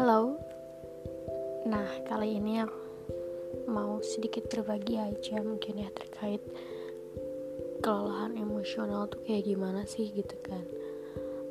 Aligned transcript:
Halo. 0.00 0.32
Nah, 1.68 1.84
kali 2.08 2.40
ini 2.40 2.56
aku 2.56 2.80
mau 3.68 4.00
sedikit 4.00 4.48
berbagi 4.48 4.96
aja 4.96 5.44
mungkin 5.44 5.76
ya 5.76 5.92
terkait 5.92 6.40
kelelahan 7.84 8.32
emosional 8.32 9.12
tuh 9.12 9.20
kayak 9.28 9.44
gimana 9.44 9.84
sih 9.84 10.08
gitu 10.08 10.32
kan. 10.40 10.64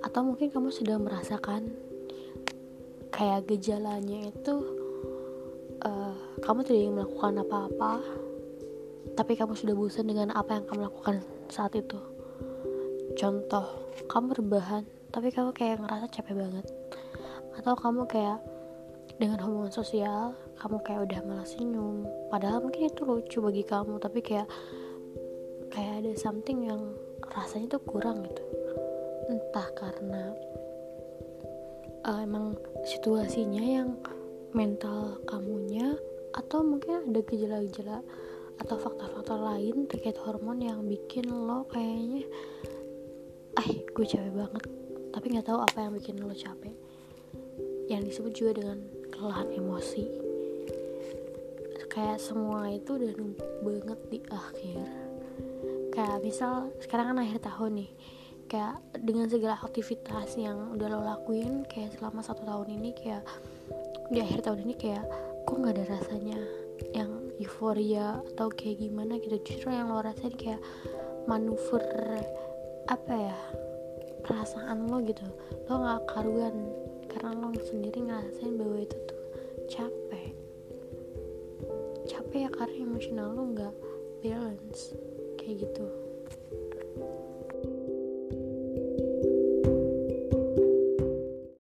Atau 0.02 0.26
mungkin 0.26 0.50
kamu 0.50 0.74
sudah 0.74 0.98
merasakan 0.98 1.78
kayak 3.14 3.46
gejalanya 3.54 4.34
itu 4.34 4.56
uh, 5.86 6.18
kamu 6.42 6.66
tidak 6.66 6.82
ingin 6.82 6.96
melakukan 6.98 7.46
apa-apa 7.46 8.02
tapi 9.14 9.38
kamu 9.38 9.54
sudah 9.54 9.78
bosan 9.78 10.10
dengan 10.10 10.34
apa 10.34 10.58
yang 10.58 10.66
kamu 10.66 10.90
lakukan 10.90 11.22
saat 11.54 11.78
itu. 11.78 12.02
Contoh, 13.14 13.94
kamu 14.10 14.42
rebahan 14.42 14.90
tapi 15.14 15.30
kamu 15.30 15.54
kayak 15.54 15.86
ngerasa 15.86 16.10
capek 16.10 16.34
banget 16.34 16.66
atau 17.60 17.76
kamu 17.76 18.08
kayak 18.08 18.40
dengan 19.20 19.44
hubungan 19.44 19.74
sosial 19.76 20.32
kamu 20.60 20.80
kayak 20.84 21.02
udah 21.08 21.20
malas 21.24 21.56
senyum. 21.56 22.08
Padahal 22.28 22.60
mungkin 22.60 22.92
itu 22.92 23.02
lucu 23.08 23.40
bagi 23.40 23.64
kamu 23.64 23.96
tapi 24.00 24.20
kayak 24.20 24.48
kayak 25.72 26.04
ada 26.04 26.12
something 26.20 26.68
yang 26.68 26.96
rasanya 27.32 27.80
tuh 27.80 27.84
kurang 27.84 28.24
gitu. 28.28 28.44
Entah 29.32 29.68
karena 29.76 30.36
uh, 32.04 32.20
emang 32.24 32.60
situasinya 32.84 33.64
yang 33.64 33.96
mental 34.52 35.20
kamunya 35.28 35.96
atau 36.36 36.60
mungkin 36.64 37.08
ada 37.08 37.22
gejala-gejala 37.24 38.00
atau 38.60 38.76
faktor-faktor 38.76 39.40
lain 39.40 39.88
terkait 39.88 40.20
hormon 40.20 40.60
yang 40.60 40.84
bikin 40.84 41.24
lo 41.32 41.64
kayaknya 41.72 42.28
eh 43.64 43.84
gue 43.88 44.06
capek 44.08 44.36
banget. 44.36 44.64
Tapi 45.10 45.26
nggak 45.32 45.48
tahu 45.48 45.60
apa 45.64 45.78
yang 45.88 45.94
bikin 45.96 46.20
lo 46.20 46.36
capek 46.36 46.89
yang 47.90 48.06
disebut 48.06 48.32
juga 48.38 48.62
dengan 48.62 48.78
kelelahan 49.10 49.50
emosi. 49.50 50.06
Kayak 51.90 52.22
semua 52.22 52.70
itu 52.70 52.96
udah 52.96 53.12
banget 53.66 54.00
di 54.14 54.20
akhir. 54.30 54.86
Kayak 55.90 56.18
misal 56.22 56.70
sekarang 56.86 57.12
kan 57.12 57.26
akhir 57.26 57.42
tahun 57.42 57.82
nih. 57.84 57.92
Kayak 58.46 58.78
dengan 59.02 59.26
segala 59.26 59.58
aktivitas 59.58 60.38
yang 60.38 60.78
udah 60.78 60.88
lo 60.90 61.02
lakuin 61.02 61.66
kayak 61.66 61.98
selama 61.98 62.22
satu 62.22 62.46
tahun 62.46 62.78
ini 62.78 62.94
kayak 62.94 63.26
di 64.14 64.22
akhir 64.22 64.46
tahun 64.46 64.70
ini 64.70 64.74
kayak 64.78 65.06
kok 65.46 65.58
nggak 65.58 65.76
ada 65.78 65.86
rasanya 65.98 66.40
yang 66.94 67.10
euforia 67.42 68.22
atau 68.34 68.54
kayak 68.54 68.86
gimana 68.86 69.18
gitu. 69.18 69.42
Justru 69.42 69.74
yang 69.74 69.90
lo 69.90 70.06
rasain 70.06 70.34
kayak 70.38 70.62
manuver 71.26 72.22
apa 72.86 73.14
ya 73.18 73.38
perasaan 74.26 74.86
lo 74.86 75.02
gitu. 75.02 75.26
Lo 75.66 75.82
nggak 75.82 76.02
karuan 76.06 76.70
karena 77.10 77.36
lo 77.36 77.52
sendiri 77.60 78.00
ngerasain 78.06 78.56
bahwa 78.56 78.78
itu 78.80 78.98
tuh 79.10 79.22
capek. 79.68 80.32
Capek 82.06 82.40
ya 82.46 82.50
karena 82.54 82.76
emosional 82.80 83.34
lo 83.34 83.44
nggak 83.52 83.76
balance. 84.24 84.94
Kayak 85.36 85.68
gitu 85.68 85.99